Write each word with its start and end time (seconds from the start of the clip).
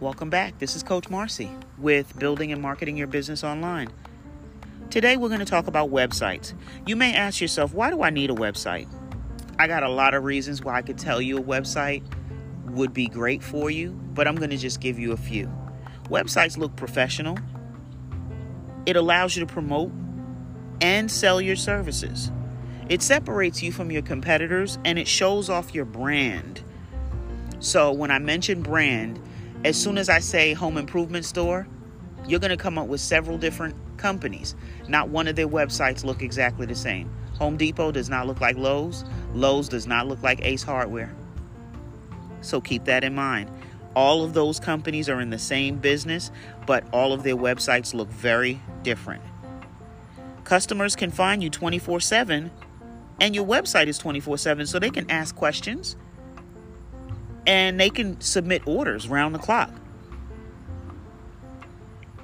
Welcome 0.00 0.28
back. 0.28 0.58
This 0.58 0.76
is 0.76 0.82
Coach 0.82 1.08
Marcy 1.08 1.50
with 1.78 2.18
Building 2.18 2.52
and 2.52 2.60
Marketing 2.60 2.98
Your 2.98 3.06
Business 3.06 3.42
Online. 3.42 3.88
Today 4.90 5.16
we're 5.16 5.28
going 5.28 5.40
to 5.40 5.46
talk 5.46 5.66
about 5.66 5.90
websites. 5.90 6.52
You 6.86 6.94
may 6.94 7.14
ask 7.14 7.40
yourself, 7.40 7.72
why 7.72 7.88
do 7.88 8.02
I 8.02 8.10
need 8.10 8.28
a 8.28 8.34
website? 8.34 8.86
I 9.58 9.66
got 9.66 9.82
a 9.82 9.88
lot 9.88 10.12
of 10.12 10.24
reasons 10.24 10.62
why 10.62 10.74
I 10.74 10.82
could 10.82 10.98
tell 10.98 11.22
you 11.22 11.38
a 11.38 11.42
website 11.42 12.02
would 12.66 12.92
be 12.92 13.06
great 13.06 13.42
for 13.42 13.70
you, 13.70 13.92
but 14.12 14.28
I'm 14.28 14.36
going 14.36 14.50
to 14.50 14.58
just 14.58 14.82
give 14.82 14.98
you 14.98 15.12
a 15.12 15.16
few. 15.16 15.50
Websites 16.10 16.58
look 16.58 16.76
professional. 16.76 17.38
It 18.84 18.96
allows 18.96 19.36
you 19.36 19.46
to 19.46 19.50
promote 19.50 19.90
and 20.82 21.10
sell 21.10 21.40
your 21.40 21.56
services. 21.56 22.30
It 22.88 23.02
separates 23.02 23.62
you 23.62 23.70
from 23.70 23.90
your 23.90 24.02
competitors 24.02 24.78
and 24.84 24.98
it 24.98 25.06
shows 25.06 25.50
off 25.50 25.74
your 25.74 25.84
brand. 25.84 26.62
So, 27.60 27.92
when 27.92 28.10
I 28.10 28.18
mention 28.18 28.62
brand, 28.62 29.20
as 29.64 29.76
soon 29.76 29.98
as 29.98 30.08
I 30.08 30.20
say 30.20 30.54
home 30.54 30.78
improvement 30.78 31.24
store, 31.24 31.66
you're 32.26 32.40
going 32.40 32.50
to 32.50 32.56
come 32.56 32.78
up 32.78 32.86
with 32.86 33.00
several 33.00 33.36
different 33.36 33.74
companies. 33.96 34.54
Not 34.86 35.08
one 35.08 35.26
of 35.28 35.36
their 35.36 35.48
websites 35.48 36.04
look 36.04 36.22
exactly 36.22 36.66
the 36.66 36.74
same. 36.74 37.10
Home 37.38 37.56
Depot 37.56 37.92
does 37.92 38.08
not 38.08 38.26
look 38.26 38.40
like 38.40 38.56
Lowe's. 38.56 39.04
Lowe's 39.34 39.68
does 39.68 39.86
not 39.86 40.06
look 40.06 40.22
like 40.22 40.40
Ace 40.42 40.62
Hardware. 40.62 41.14
So 42.40 42.60
keep 42.60 42.84
that 42.84 43.04
in 43.04 43.14
mind. 43.14 43.50
All 43.94 44.22
of 44.22 44.32
those 44.32 44.60
companies 44.60 45.08
are 45.08 45.20
in 45.20 45.30
the 45.30 45.38
same 45.38 45.78
business, 45.78 46.30
but 46.66 46.84
all 46.92 47.12
of 47.12 47.22
their 47.22 47.36
websites 47.36 47.94
look 47.94 48.08
very 48.08 48.60
different. 48.82 49.22
Customers 50.44 50.96
can 50.96 51.10
find 51.10 51.42
you 51.42 51.50
24 51.50 52.00
7, 52.00 52.50
and 53.20 53.34
your 53.34 53.46
website 53.46 53.86
is 53.86 53.98
24 53.98 54.38
7, 54.38 54.66
so 54.66 54.78
they 54.78 54.90
can 54.90 55.10
ask 55.10 55.34
questions 55.34 55.96
and 57.46 57.80
they 57.80 57.88
can 57.88 58.20
submit 58.20 58.62
orders 58.66 59.08
round 59.08 59.34
the 59.34 59.38
clock. 59.38 59.72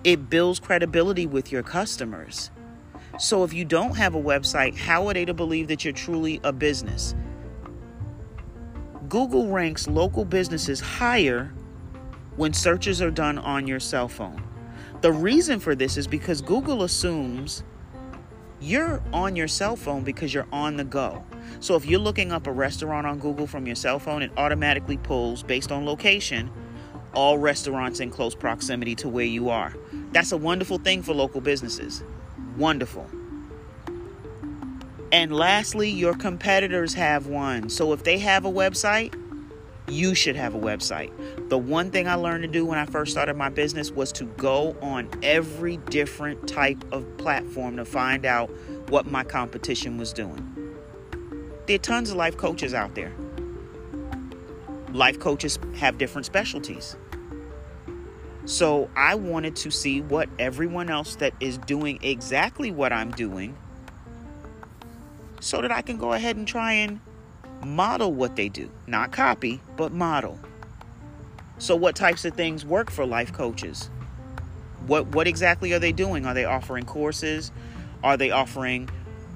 It 0.05 0.29
builds 0.29 0.61
credibility 0.61 1.27
with 1.27 1.51
your 1.51 1.63
customers. 1.63 2.51
So 3.19 3.43
if 3.43 3.55
you 3.55 3.65
don't 3.65 3.97
have 3.97 4.15
a 4.15 4.23
website, 4.23 4.77
how 4.77 5.09
are 5.09 5.15
they 5.15 5.25
to 5.25 5.33
believe 5.33 5.69
that 5.69 5.85
you're 5.85 5.95
truly 5.95 6.41
a 6.45 6.53
business? 6.53 7.15
Google 9.09 9.49
ranks 9.49 9.89
local 9.89 10.25
businesses 10.25 10.81
higher 10.81 11.55
when 12.37 12.53
searches 12.53 13.01
are 13.01 13.11
done 13.11 13.39
on 13.39 13.67
your 13.67 13.81
cell 13.81 14.09
phone. 14.09 14.43
The 15.01 15.13
reason 15.13 15.61
for 15.61 15.75
this 15.75 15.97
is 15.97 16.07
because 16.07 16.43
Google 16.43 16.83
assumes 16.83 17.63
you're 18.65 19.03
on 19.13 19.37
your 19.37 19.47
cell 19.47 19.77
phone 19.77 20.03
because 20.03 20.33
you're 20.33 20.47
on 20.51 20.77
the 20.77 20.85
go. 20.85 21.23
So 21.61 21.77
if 21.77 21.85
you're 21.85 22.01
looking 22.01 22.33
up 22.33 22.47
a 22.47 22.53
restaurant 22.53 23.07
on 23.07 23.19
Google 23.19 23.47
from 23.47 23.67
your 23.67 23.77
cell 23.77 23.99
phone, 23.99 24.23
it 24.23 24.33
automatically 24.39 24.97
pulls, 24.97 25.43
based 25.43 25.71
on 25.71 25.85
location, 25.85 26.51
all 27.13 27.37
restaurants 27.37 28.01
in 28.01 28.11
close 28.11 28.35
proximity 28.35 28.95
to 28.97 29.09
where 29.09 29.27
you 29.27 29.51
are. 29.51 29.75
That's 30.13 30.33
a 30.33 30.37
wonderful 30.37 30.79
thing 30.79 31.03
for 31.03 31.13
local 31.13 31.43
businesses. 31.43 32.03
Wonderful. 32.57 33.07
And 35.13 35.33
lastly, 35.33 35.91
your 35.91 36.15
competitors 36.15 36.95
have 36.95 37.27
one. 37.27 37.69
So 37.69 37.93
if 37.93 38.03
they 38.03 38.19
have 38.19 38.47
a 38.47 38.51
website, 38.51 39.15
you 39.89 40.15
should 40.15 40.37
have 40.37 40.55
a 40.55 40.59
website. 40.59 41.11
The 41.49 41.59
one 41.59 41.91
thing 41.91 42.09
I 42.09 42.15
learned 42.15 42.43
to 42.43 42.49
do 42.49 42.65
when 42.65 42.79
I 42.79 42.87
first 42.87 43.13
started 43.13 43.37
my 43.37 43.51
business 43.51 43.91
was 43.91 44.13
to 44.13 44.25
go 44.25 44.77
on 44.81 45.11
every 45.23 45.77
different 45.77 46.49
type 46.49 46.83
of 46.93 47.17
platform 47.19 47.77
to 47.77 47.85
find 47.85 48.25
out 48.25 48.51
what 48.89 49.07
my 49.07 49.25
competition 49.25 49.99
was 49.99 50.13
doing. 50.13 50.51
There 51.67 51.77
are 51.77 51.79
tons 51.79 52.11
of 52.11 52.17
life 52.17 52.37
coaches 52.37 52.75
out 52.75 52.95
there. 52.95 53.13
Life 54.93 55.19
coaches 55.19 55.59
have 55.77 55.99
different 55.99 56.27
specialties. 56.27 56.97
So 58.47 58.91
I 58.95 59.15
wanted 59.15 59.57
to 59.57 59.71
see 59.71 60.03
what 60.03 60.29
everyone 60.39 60.91
else 60.91 61.17
that 61.17 61.33
is 61.41 61.59
doing 61.59 61.99
exactly 62.03 62.71
what 62.71 62.93
I'm 62.93 63.11
doing 63.11 63.57
so 65.41 65.63
that 65.63 65.73
I 65.73 65.83
can 65.83 65.97
go 65.97 66.13
ahead 66.13 66.37
and 66.37 66.47
try 66.47 66.73
and 66.73 67.01
model 67.63 68.13
what 68.13 68.37
they 68.37 68.49
do. 68.49 68.71
Not 68.87 69.13
copy, 69.13 69.61
but 69.77 69.93
model. 69.93 70.39
So 71.59 71.77
what 71.77 71.95
types 71.95 72.25
of 72.25 72.35
things 72.35 72.65
work 72.65 72.91
for 72.91 73.07
life 73.07 73.33
coaches? 73.33 73.91
What 74.87 75.07
what 75.09 75.27
exactly 75.27 75.73
are 75.73 75.79
they 75.79 75.93
doing? 75.93 76.27
Are 76.27 76.35
they 76.35 76.45
offering 76.45 76.85
courses? 76.85 77.53
Are 78.03 78.17
they 78.17 78.31
offering 78.31 78.89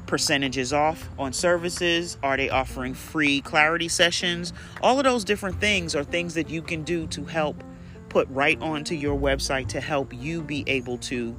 percentages 0.07 0.73
off 0.73 1.09
on 1.19 1.33
services? 1.33 2.19
Are 2.23 2.37
they 2.37 2.51
offering 2.51 2.95
free 2.95 3.41
clarity 3.41 3.89
sessions? 3.89 4.53
All 4.83 4.99
of 4.99 5.05
those 5.05 5.25
different 5.25 5.61
things 5.61 5.95
are 5.95 6.05
things 6.05 6.35
that 6.35 6.51
you 6.51 6.63
can 6.63 6.83
do 6.83 7.07
to 7.09 7.25
help 7.25 7.63
put 8.09 8.29
right 8.29 8.61
onto 8.61 8.95
your 8.95 9.19
website 9.19 9.69
to 9.69 9.81
help 9.81 10.13
you 10.13 10.43
be 10.43 10.65
able 10.67 10.99
to 10.99 11.37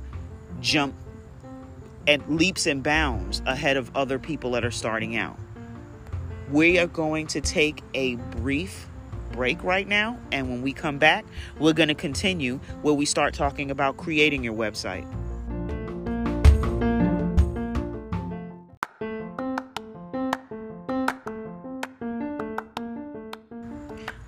jump 0.62 0.94
at 2.08 2.32
leaps 2.32 2.66
and 2.66 2.82
bounds 2.82 3.42
ahead 3.46 3.78
of 3.78 3.96
other 3.96 4.18
people 4.18 4.52
that 4.52 4.64
are 4.64 4.72
starting 4.72 5.16
out. 5.16 5.38
We 6.52 6.80
are 6.80 6.88
going 6.88 7.28
to 7.28 7.42
take 7.42 7.84
a 7.94 8.16
brief 8.16 8.88
break 9.34 9.64
right 9.64 9.88
now, 9.88 10.18
and 10.32 10.50
when 10.50 10.64
we 10.64 10.74
come 10.74 10.98
back, 10.98 11.24
we're 11.60 11.74
going 11.74 11.90
to 11.90 11.96
continue 11.96 12.60
where 12.82 12.96
we 12.96 13.06
start 13.06 13.36
talking 13.36 13.70
about 13.70 13.98
creating 13.98 14.44
your 14.44 14.56
website. 14.56 15.06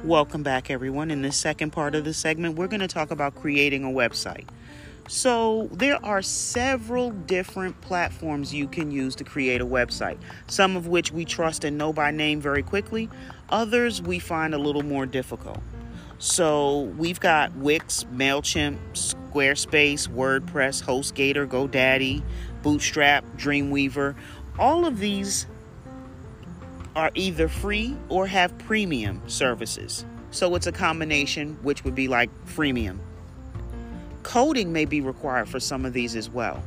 Welcome 0.04 0.44
back, 0.44 0.70
everyone. 0.70 1.10
In 1.10 1.24
this 1.24 1.38
second 1.38 1.72
part 1.72 1.96
of 1.96 2.04
the 2.04 2.14
segment, 2.14 2.56
we're 2.56 2.68
going 2.68 2.82
to 2.82 2.88
talk 2.88 3.10
about 3.10 3.34
creating 3.34 3.84
a 3.84 3.88
website. 3.88 4.46
So, 5.14 5.68
there 5.74 6.00
are 6.06 6.22
several 6.22 7.12
different 7.12 7.82
platforms 7.82 8.54
you 8.54 8.66
can 8.66 8.92
use 8.92 9.14
to 9.16 9.26
create 9.26 9.60
a 9.60 9.66
website, 9.66 10.18
some 10.48 10.78
of 10.78 10.88
which 10.88 11.12
we 11.12 11.26
trust 11.26 11.66
and 11.66 11.78
know 11.78 11.92
by 11.92 12.12
name 12.12 12.40
very 12.40 12.64
quickly, 12.64 13.10
others 13.50 14.02
we 14.02 14.20
find 14.20 14.54
a 14.54 14.58
little 14.58 14.84
more 14.84 15.06
difficult. 15.06 15.60
So, 16.18 16.84
we've 16.98 17.20
got 17.20 17.54
Wix, 17.58 18.06
MailChimp, 18.14 18.78
Squarespace, 18.94 20.08
WordPress, 20.08 20.82
HostGator, 20.82 21.46
GoDaddy, 21.46 22.24
Bootstrap, 22.62 23.26
Dreamweaver. 23.36 24.16
All 24.58 24.86
of 24.86 25.00
these 25.00 25.46
are 26.96 27.12
either 27.16 27.50
free 27.50 27.98
or 28.08 28.28
have 28.28 28.58
premium 28.60 29.22
services. 29.28 30.06
So 30.30 30.56
it's 30.56 30.68
a 30.68 30.72
combination, 30.72 31.58
which 31.64 31.84
would 31.84 31.96
be 31.96 32.08
like 32.08 32.30
freemium. 32.46 33.00
Coding 34.24 34.72
may 34.72 34.86
be 34.86 35.02
required 35.02 35.50
for 35.50 35.60
some 35.60 35.86
of 35.86 35.94
these 35.94 36.16
as 36.16 36.30
well. 36.30 36.64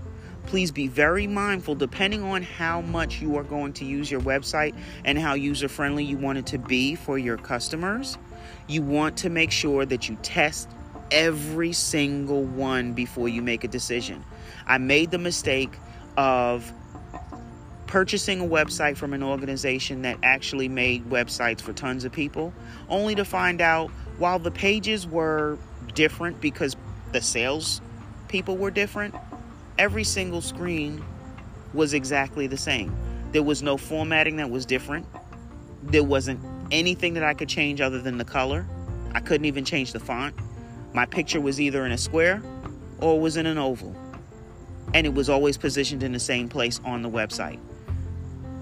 Please 0.46 0.70
be 0.70 0.88
very 0.88 1.26
mindful 1.26 1.74
depending 1.74 2.22
on 2.22 2.42
how 2.42 2.80
much 2.82 3.22
you 3.22 3.36
are 3.36 3.42
going 3.42 3.72
to 3.74 3.84
use 3.84 4.10
your 4.10 4.20
website 4.20 4.74
and 5.04 5.18
how 5.18 5.34
user 5.34 5.68
friendly 5.68 6.04
you 6.04 6.18
want 6.18 6.38
it 6.38 6.46
to 6.46 6.58
be 6.58 6.94
for 6.94 7.16
your 7.16 7.38
customers. 7.38 8.18
You 8.66 8.82
want 8.82 9.16
to 9.18 9.30
make 9.30 9.50
sure 9.50 9.86
that 9.86 10.08
you 10.08 10.16
test 10.22 10.68
every 11.10 11.72
single 11.72 12.42
one 12.42 12.92
before 12.92 13.28
you 13.28 13.40
make 13.40 13.64
a 13.64 13.68
decision. 13.68 14.24
I 14.66 14.78
made 14.78 15.10
the 15.10 15.18
mistake 15.18 15.72
of 16.16 16.70
purchasing 17.86 18.40
a 18.40 18.44
website 18.44 18.96
from 18.96 19.14
an 19.14 19.22
organization 19.22 20.02
that 20.02 20.18
actually 20.22 20.68
made 20.68 21.08
websites 21.08 21.60
for 21.60 21.72
tons 21.72 22.04
of 22.04 22.12
people, 22.12 22.52
only 22.88 23.14
to 23.14 23.24
find 23.24 23.60
out 23.60 23.90
while 24.18 24.38
the 24.38 24.50
pages 24.50 25.06
were 25.06 25.58
different 25.94 26.40
because 26.40 26.76
the 27.14 27.22
sales 27.22 27.80
people 28.28 28.58
were 28.58 28.70
different, 28.70 29.14
every 29.78 30.04
single 30.04 30.42
screen 30.42 31.02
was 31.72 31.94
exactly 31.94 32.46
the 32.46 32.56
same. 32.56 32.94
There 33.32 33.42
was 33.42 33.62
no 33.62 33.78
formatting 33.78 34.36
that 34.36 34.50
was 34.50 34.66
different. 34.66 35.06
There 35.82 36.04
wasn't 36.04 36.40
anything 36.70 37.14
that 37.14 37.22
I 37.22 37.32
could 37.32 37.48
change 37.48 37.80
other 37.80 38.02
than 38.02 38.18
the 38.18 38.24
color. 38.24 38.66
I 39.12 39.20
couldn't 39.20 39.46
even 39.46 39.64
change 39.64 39.92
the 39.92 40.00
font. 40.00 40.34
My 40.92 41.06
picture 41.06 41.40
was 41.40 41.60
either 41.60 41.86
in 41.86 41.92
a 41.92 41.98
square 41.98 42.42
or 43.00 43.18
was 43.18 43.36
in 43.36 43.46
an 43.46 43.56
oval. 43.56 43.96
And 44.92 45.06
it 45.06 45.14
was 45.14 45.30
always 45.30 45.56
positioned 45.56 46.02
in 46.02 46.12
the 46.12 46.20
same 46.20 46.48
place 46.48 46.80
on 46.84 47.02
the 47.02 47.10
website 47.10 47.58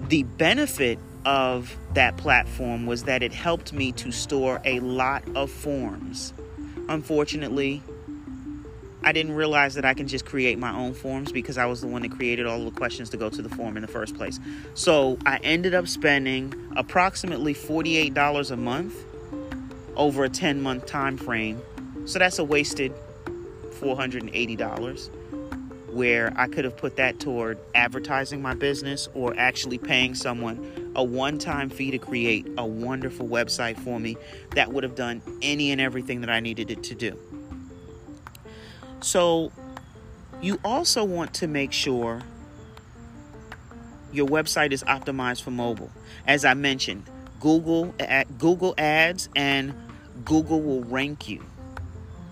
the 0.09 0.23
benefit 0.23 0.99
of 1.25 1.75
that 1.93 2.17
platform 2.17 2.85
was 2.85 3.03
that 3.03 3.23
it 3.23 3.33
helped 3.33 3.73
me 3.73 3.91
to 3.93 4.11
store 4.11 4.61
a 4.65 4.79
lot 4.81 5.23
of 5.35 5.49
forms. 5.49 6.33
Unfortunately, 6.89 7.81
I 9.03 9.11
didn't 9.11 9.33
realize 9.33 9.75
that 9.75 9.83
I 9.83 9.93
can 9.93 10.07
just 10.07 10.25
create 10.25 10.57
my 10.57 10.73
own 10.73 10.93
forms 10.93 11.31
because 11.31 11.57
I 11.57 11.65
was 11.65 11.81
the 11.81 11.87
one 11.87 12.03
that 12.03 12.11
created 12.11 12.45
all 12.45 12.63
the 12.63 12.71
questions 12.71 13.09
to 13.09 13.17
go 13.17 13.29
to 13.29 13.41
the 13.41 13.49
form 13.49 13.75
in 13.75 13.81
the 13.81 13.87
first 13.87 14.15
place. 14.15 14.39
So 14.75 15.17
I 15.25 15.39
ended 15.43 15.73
up 15.73 15.87
spending 15.87 16.53
approximately 16.75 17.53
$48 17.53 18.51
a 18.51 18.55
month 18.55 18.95
over 19.95 20.23
a 20.23 20.29
10 20.29 20.61
month 20.61 20.85
time 20.85 21.17
frame. 21.17 21.61
So 22.05 22.19
that's 22.19 22.39
a 22.39 22.43
wasted 22.43 22.93
$480 23.71 25.09
where 25.93 26.33
I 26.35 26.47
could 26.47 26.65
have 26.65 26.75
put 26.75 26.95
that 26.95 27.19
toward 27.19 27.59
advertising 27.75 28.41
my 28.41 28.55
business 28.55 29.07
or 29.13 29.35
actually 29.37 29.77
paying 29.77 30.15
someone 30.15 30.91
a 30.95 31.03
one 31.03 31.37
time 31.37 31.69
fee 31.69 31.91
to 31.91 31.97
create 31.97 32.47
a 32.57 32.65
wonderful 32.65 33.27
website 33.27 33.77
for 33.77 33.99
me 33.99 34.17
that 34.55 34.71
would 34.71 34.83
have 34.83 34.95
done 34.95 35.21
any 35.41 35.71
and 35.71 35.79
everything 35.79 36.21
that 36.21 36.29
I 36.29 36.39
needed 36.39 36.71
it 36.71 36.83
to 36.83 36.95
do. 36.95 37.19
So, 39.03 39.51
you 40.41 40.59
also 40.63 41.03
want 41.03 41.33
to 41.35 41.47
make 41.47 41.73
sure 41.73 42.21
your 44.13 44.27
website 44.27 44.71
is 44.71 44.81
optimized 44.83 45.41
for 45.41 45.51
mobile. 45.51 45.91
As 46.25 46.45
I 46.45 46.53
mentioned, 46.53 47.03
Google 47.41 47.93
at 47.99 48.37
Google 48.37 48.73
Ads 48.77 49.27
and 49.35 49.73
Google 50.23 50.61
will 50.61 50.83
rank 50.83 51.27
you 51.27 51.43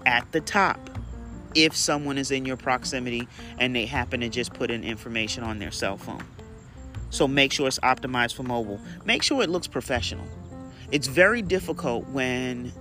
at 0.05 0.31
the 0.31 0.39
top 0.39 0.79
if 1.55 1.75
someone 1.75 2.17
is 2.17 2.31
in 2.31 2.45
your 2.45 2.55
proximity 2.55 3.27
and 3.59 3.75
they 3.75 3.85
happen 3.85 4.21
to 4.21 4.29
just 4.29 4.53
put 4.53 4.71
in 4.71 4.85
information 4.85 5.43
on 5.43 5.59
their 5.59 5.71
cell 5.71 5.97
phone. 5.97 6.23
So 7.09 7.27
make 7.27 7.51
sure 7.51 7.67
it's 7.67 7.79
optimized 7.79 8.33
for 8.33 8.43
mobile. 8.43 8.79
Make 9.03 9.23
sure 9.23 9.41
it 9.43 9.49
looks 9.49 9.67
professional. 9.67 10.25
It's 10.89 11.07
very 11.07 11.41
difficult 11.41 12.07
when 12.09 12.71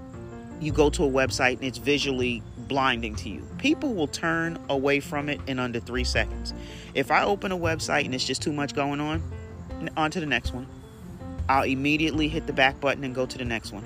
you 0.61 0.71
go 0.71 0.91
to 0.91 1.05
a 1.05 1.11
website 1.11 1.55
and 1.55 1.65
it's 1.65 1.79
visually 1.79 2.45
blinding 2.71 3.17
to 3.17 3.29
you. 3.29 3.45
People 3.59 3.95
will 3.95 4.07
turn 4.07 4.57
away 4.69 5.01
from 5.01 5.29
it 5.29 5.41
in 5.49 5.59
under 5.59 5.81
three 5.81 6.05
seconds. 6.05 6.55
If 6.95 7.11
I 7.11 7.25
open 7.25 7.51
a 7.51 7.59
website 7.59 8.05
and 8.05 8.15
it's 8.15 8.25
just 8.25 8.43
too 8.43 8.53
much 8.53 8.77
going 8.77 9.01
on, 9.01 9.21
on 9.97 10.13
to 10.13 10.21
the 10.21 10.27
next 10.27 10.55
one. 10.55 10.69
I'll 11.49 11.65
immediately 11.65 12.29
hit 12.29 12.47
the 12.47 12.53
back 12.53 12.81
button 12.81 13.03
and 13.03 13.13
go 13.13 13.27
to 13.27 13.37
the 13.37 13.45
next 13.45 13.73
one. 13.73 13.83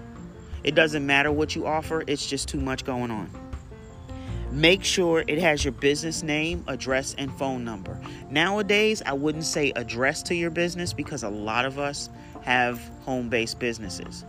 It 0.65 0.75
doesn't 0.75 1.07
matter 1.07 1.33
what 1.33 1.57
you 1.57 1.67
offer, 1.67 2.05
it's 2.07 2.27
just 2.27 2.47
too 2.47 2.61
much 2.61 2.85
going 2.85 3.11
on. 3.11 3.31
Make 4.51 4.85
sure 4.85 5.25
it 5.27 5.39
has 5.39 5.65
your 5.65 5.73
business 5.73 6.23
name, 6.23 6.63
address, 6.69 7.15
and 7.17 7.33
phone 7.39 7.65
number. 7.65 7.99
Nowadays, 8.29 9.03
I 9.07 9.15
wouldn't 9.15 9.45
say 9.45 9.73
address 9.77 10.23
to 10.25 10.35
your 10.35 10.51
business 10.51 10.93
because 10.93 11.23
a 11.23 11.31
lot 11.31 11.65
of 11.65 11.79
us 11.79 12.11
have 12.43 12.79
home 13.01 13.31
based 13.31 13.59
businesses. 13.59 14.27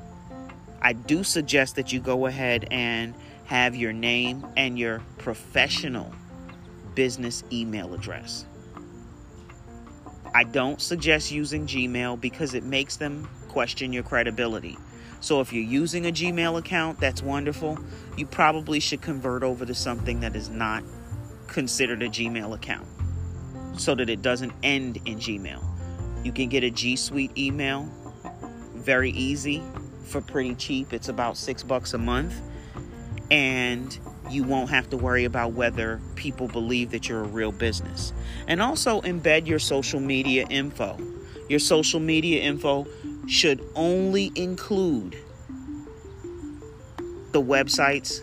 I 0.81 0.93
do 0.93 1.25
suggest 1.25 1.75
that 1.75 1.91
you 1.91 1.99
go 1.99 2.25
ahead 2.25 2.69
and 2.71 3.13
have 3.45 3.75
your 3.75 3.93
name 3.93 4.45
and 4.57 4.77
your 4.77 5.01
professional 5.17 6.11
business 6.95 7.43
email 7.51 7.93
address. 7.93 8.45
I 10.33 10.43
don't 10.43 10.81
suggest 10.81 11.31
using 11.31 11.65
Gmail 11.65 12.19
because 12.19 12.53
it 12.55 12.63
makes 12.63 12.97
them 12.97 13.29
question 13.47 13.93
your 13.93 14.03
credibility. 14.03 14.77
So 15.21 15.41
if 15.41 15.53
you're 15.53 15.63
using 15.63 16.07
a 16.07 16.11
Gmail 16.11 16.59
account, 16.59 16.99
that's 16.99 17.23
wonderful. 17.23 17.79
You 18.17 18.25
probably 18.25 18.79
should 18.79 19.01
convert 19.01 19.43
over 19.43 19.65
to 19.65 19.73
something 19.73 20.19
that 20.19 20.35
is 20.35 20.49
not 20.49 20.83
considered 21.47 22.03
a 22.03 22.09
Gmail 22.09 22.53
account 22.53 22.87
so 23.77 23.95
that 23.95 24.09
it 24.09 24.21
doesn't 24.21 24.53
end 24.63 24.97
in 25.05 25.17
Gmail. 25.17 25.63
You 26.25 26.31
can 26.31 26.49
get 26.49 26.63
a 26.63 26.69
G 26.69 26.95
Suite 26.95 27.37
email 27.37 27.89
very 28.73 29.11
easy 29.11 29.61
for 30.03 30.21
pretty 30.21 30.55
cheap. 30.55 30.93
It's 30.93 31.09
about 31.09 31.37
6 31.37 31.63
bucks 31.63 31.93
a 31.93 31.97
month 31.97 32.41
and 33.31 33.97
you 34.29 34.43
won't 34.43 34.69
have 34.69 34.89
to 34.89 34.97
worry 34.97 35.25
about 35.25 35.53
whether 35.53 36.01
people 36.15 36.47
believe 36.47 36.91
that 36.91 37.07
you're 37.09 37.21
a 37.21 37.27
real 37.27 37.51
business. 37.51 38.13
And 38.47 38.61
also 38.61 39.01
embed 39.01 39.47
your 39.47 39.59
social 39.59 39.99
media 39.99 40.45
info. 40.49 40.97
Your 41.49 41.59
social 41.59 41.99
media 41.99 42.41
info 42.41 42.87
should 43.27 43.61
only 43.75 44.31
include 44.35 45.15
the 47.31 47.41
websites 47.41 48.21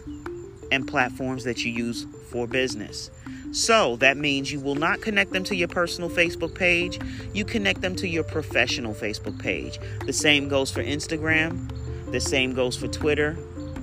and 0.73 0.89
platforms 0.89 1.45
that 1.45 1.65
you 1.65 1.73
use 1.73 2.07
for 2.31 2.47
business. 2.47 3.11
So 3.53 3.97
that 3.97 4.17
means 4.17 4.51
you 4.51 4.61
will 4.61 4.75
not 4.75 5.03
connect 5.03 5.33
them 5.33 5.45
to 5.45 5.55
your 5.55 5.69
personal 5.69 6.09
Facebook 6.09 6.55
page, 6.55 6.99
you 7.35 7.45
connect 7.45 7.83
them 7.83 7.95
to 7.97 8.09
your 8.09 8.25
professional 8.25 8.95
Facebook 8.95 9.39
page. 9.39 9.79
The 10.07 10.13
same 10.15 10.49
goes 10.49 10.71
for 10.71 10.83
Instagram, 10.83 11.71
the 12.11 12.21
same 12.21 12.55
goes 12.55 12.75
for 12.77 12.89
Twitter, 12.89 13.37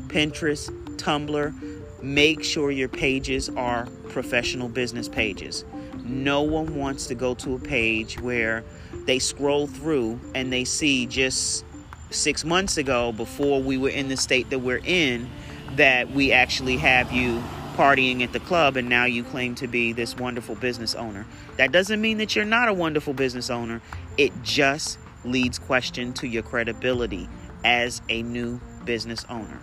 Pinterest, 0.08 0.76
Tumblr. 1.00 2.04
Make 2.04 2.44
sure 2.44 2.72
your 2.72 2.88
pages 2.88 3.50
are 3.50 3.88
professional 4.10 4.70
business 4.70 5.10
pages. 5.10 5.66
No 6.04 6.42
one 6.42 6.76
wants 6.76 7.08
to 7.08 7.16
go 7.16 7.34
to 7.36 7.56
a 7.56 7.60
page 7.60 8.20
where 8.22 8.64
they 9.06 9.20
scroll 9.20 9.68
through 9.68 10.20
and 10.36 10.52
they 10.52 10.66
see 10.66 11.06
just 11.06 11.66
six 12.12 12.44
months 12.44 12.78
ago, 12.78 13.12
before 13.12 13.62
we 13.62 13.78
were 13.78 13.90
in 13.90 14.08
the 14.08 14.18
state 14.18 14.50
that 14.50 14.60
we're 14.60 14.82
in, 14.84 15.30
that 15.76 16.12
we 16.12 16.32
actually 16.32 16.78
have 16.78 17.12
you 17.12 17.42
partying 17.76 18.22
at 18.24 18.34
the 18.34 18.40
club 18.42 18.76
and 18.76 18.90
now 18.90 19.06
you 19.06 19.24
claim 19.24 19.56
to 19.56 19.68
be 19.68 19.94
this 19.94 20.18
wonderful 20.18 20.56
business 20.56 20.96
owner. 20.96 21.26
That 21.58 21.72
doesn't 21.72 22.02
mean 22.02 22.18
that 22.18 22.36
you're 22.36 22.46
not 22.46 22.68
a 22.68 22.74
wonderful 22.74 23.14
business 23.14 23.50
owner. 23.50 23.82
It 24.18 24.32
just 24.44 25.00
leads 25.24 25.60
question 25.60 26.14
to 26.14 26.28
your 26.28 26.44
credibility 26.44 27.30
as 27.64 28.02
a 28.10 28.24
new 28.24 28.60
business 28.86 29.26
owner. 29.30 29.60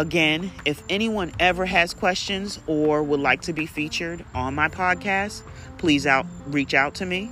Again, 0.00 0.50
if 0.64 0.82
anyone 0.88 1.30
ever 1.38 1.66
has 1.66 1.92
questions 1.92 2.58
or 2.66 3.02
would 3.02 3.20
like 3.20 3.42
to 3.42 3.52
be 3.52 3.66
featured 3.66 4.24
on 4.34 4.54
my 4.54 4.70
podcast, 4.70 5.42
please 5.76 6.06
out 6.06 6.24
reach 6.46 6.72
out 6.72 6.94
to 6.94 7.04
me 7.04 7.30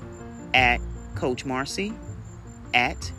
at 0.53 0.79
Coach 1.15 1.47
Marcy 1.47 1.95
at 2.75 3.11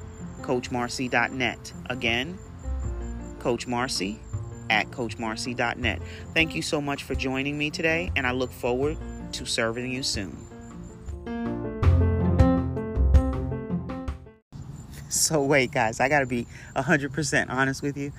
CoachMarcy.net. 0.42 1.74
Again, 1.90 2.38
Coach 3.40 3.66
Marcy 3.66 4.20
at 4.70 4.86
CoachMarcy.net. 4.92 6.00
Thank 6.36 6.54
you 6.54 6.62
so 6.62 6.80
much 6.80 7.02
for 7.02 7.16
joining 7.16 7.58
me 7.58 7.72
today, 7.72 8.12
and 8.16 8.28
I 8.28 8.32
look 8.34 8.52
forward 8.52 8.98
to 9.32 9.48
serving 9.48 9.92
you 9.92 10.04
soon. 10.04 10.38
So, 15.10 15.42
wait, 15.42 15.72
guys, 15.72 16.00
I 16.00 16.08
got 16.08 16.20
to 16.20 16.28
be 16.28 16.46
100% 16.76 17.50
honest 17.50 17.82
with 17.82 17.98
you. 17.98 18.14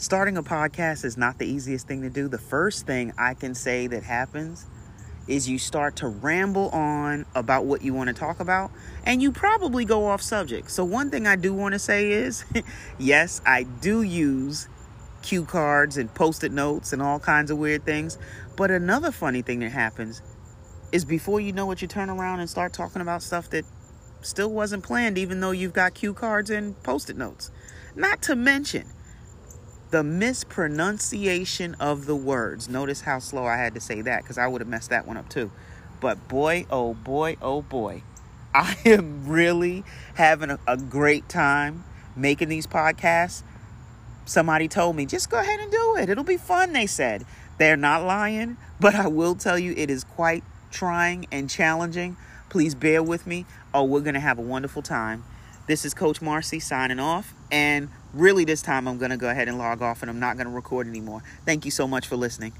Starting 0.00 0.38
a 0.38 0.42
podcast 0.42 1.04
is 1.04 1.18
not 1.18 1.36
the 1.36 1.44
easiest 1.44 1.86
thing 1.86 2.00
to 2.00 2.08
do. 2.08 2.26
The 2.26 2.38
first 2.38 2.86
thing 2.86 3.12
I 3.18 3.34
can 3.34 3.54
say 3.54 3.86
that 3.88 4.02
happens 4.02 4.64
is 5.28 5.46
you 5.46 5.58
start 5.58 5.96
to 5.96 6.08
ramble 6.08 6.70
on 6.70 7.26
about 7.34 7.66
what 7.66 7.82
you 7.82 7.92
want 7.92 8.08
to 8.08 8.14
talk 8.14 8.40
about 8.40 8.70
and 9.04 9.20
you 9.20 9.30
probably 9.30 9.84
go 9.84 10.06
off 10.06 10.22
subject. 10.22 10.70
So, 10.70 10.86
one 10.86 11.10
thing 11.10 11.26
I 11.26 11.36
do 11.36 11.52
want 11.52 11.74
to 11.74 11.78
say 11.78 12.12
is 12.12 12.46
yes, 12.98 13.42
I 13.44 13.64
do 13.64 14.00
use 14.00 14.70
cue 15.20 15.44
cards 15.44 15.98
and 15.98 16.12
post 16.14 16.44
it 16.44 16.52
notes 16.52 16.94
and 16.94 17.02
all 17.02 17.18
kinds 17.18 17.50
of 17.50 17.58
weird 17.58 17.84
things. 17.84 18.16
But 18.56 18.70
another 18.70 19.12
funny 19.12 19.42
thing 19.42 19.58
that 19.58 19.72
happens 19.72 20.22
is 20.92 21.04
before 21.04 21.40
you 21.40 21.52
know 21.52 21.70
it, 21.72 21.82
you 21.82 21.88
turn 21.88 22.08
around 22.08 22.40
and 22.40 22.48
start 22.48 22.72
talking 22.72 23.02
about 23.02 23.22
stuff 23.22 23.50
that 23.50 23.66
still 24.22 24.50
wasn't 24.50 24.82
planned, 24.82 25.18
even 25.18 25.40
though 25.40 25.50
you've 25.50 25.74
got 25.74 25.92
cue 25.92 26.14
cards 26.14 26.48
and 26.48 26.82
post 26.82 27.10
it 27.10 27.18
notes. 27.18 27.50
Not 27.94 28.22
to 28.22 28.34
mention, 28.34 28.86
the 29.90 30.04
mispronunciation 30.04 31.74
of 31.74 32.06
the 32.06 32.14
words. 32.14 32.68
Notice 32.68 33.02
how 33.02 33.18
slow 33.18 33.44
I 33.44 33.56
had 33.56 33.74
to 33.74 33.80
say 33.80 34.02
that 34.02 34.22
because 34.22 34.38
I 34.38 34.46
would 34.46 34.60
have 34.60 34.68
messed 34.68 34.90
that 34.90 35.06
one 35.06 35.16
up 35.16 35.28
too. 35.28 35.50
But 36.00 36.28
boy, 36.28 36.66
oh 36.70 36.94
boy, 36.94 37.36
oh 37.42 37.62
boy, 37.62 38.02
I 38.54 38.76
am 38.84 39.28
really 39.28 39.84
having 40.14 40.50
a, 40.50 40.58
a 40.66 40.76
great 40.76 41.28
time 41.28 41.84
making 42.16 42.48
these 42.48 42.66
podcasts. 42.66 43.42
Somebody 44.24 44.68
told 44.68 44.96
me, 44.96 45.06
just 45.06 45.28
go 45.28 45.38
ahead 45.38 45.60
and 45.60 45.72
do 45.72 45.96
it. 45.96 46.08
It'll 46.08 46.24
be 46.24 46.36
fun, 46.36 46.72
they 46.72 46.86
said. 46.86 47.26
They're 47.58 47.76
not 47.76 48.04
lying, 48.04 48.56
but 48.78 48.94
I 48.94 49.08
will 49.08 49.34
tell 49.34 49.58
you 49.58 49.74
it 49.76 49.90
is 49.90 50.04
quite 50.04 50.44
trying 50.70 51.26
and 51.32 51.50
challenging. 51.50 52.16
Please 52.48 52.74
bear 52.74 53.02
with 53.02 53.26
me. 53.26 53.44
Oh, 53.74 53.84
we're 53.84 54.00
going 54.00 54.14
to 54.14 54.20
have 54.20 54.38
a 54.38 54.42
wonderful 54.42 54.82
time. 54.82 55.24
This 55.66 55.84
is 55.84 55.94
Coach 55.94 56.22
Marcy 56.22 56.60
signing 56.60 57.00
off. 57.00 57.34
And 57.50 57.88
really, 58.12 58.44
this 58.44 58.62
time 58.62 58.88
I'm 58.88 58.98
going 58.98 59.10
to 59.10 59.16
go 59.16 59.28
ahead 59.28 59.48
and 59.48 59.58
log 59.58 59.82
off 59.82 60.02
and 60.02 60.10
I'm 60.10 60.20
not 60.20 60.36
going 60.36 60.46
to 60.46 60.52
record 60.52 60.86
anymore. 60.86 61.22
Thank 61.44 61.64
you 61.64 61.70
so 61.70 61.86
much 61.86 62.06
for 62.06 62.16
listening. 62.16 62.52